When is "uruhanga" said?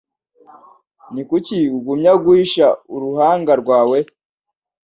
2.95-3.53